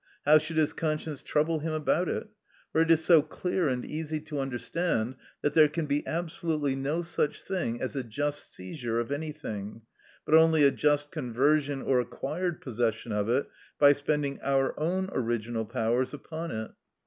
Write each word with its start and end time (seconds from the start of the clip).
How 0.25 0.39
should 0.39 0.57
his 0.57 0.73
conscience 0.73 1.21
trouble 1.21 1.59
him 1.59 1.73
about 1.73 2.09
it? 2.09 2.27
For 2.71 2.81
it 2.81 2.89
is 2.89 3.05
so 3.05 3.21
clear 3.21 3.67
and 3.69 3.85
easy 3.85 4.19
to 4.21 4.39
understand 4.39 5.15
that 5.43 5.53
there 5.53 5.67
can 5.67 5.85
be 5.85 6.01
absolutely 6.07 6.75
no 6.75 7.03
such 7.03 7.43
thing 7.43 7.79
as 7.79 7.95
a 7.95 8.03
just 8.03 8.51
seizure 8.51 8.99
of 8.99 9.11
anything, 9.11 9.83
but 10.25 10.33
only 10.33 10.63
a 10.63 10.71
just 10.71 11.11
conversion 11.11 11.83
or 11.83 11.99
acquired 11.99 12.61
possession 12.61 13.11
of 13.11 13.29
it, 13.29 13.47
by 13.77 13.93
spending 13.93 14.39
our 14.41 14.73
own 14.79 15.07
original 15.11 15.65
powers 15.67 16.15
upon 16.15 16.49
it. 16.49 16.71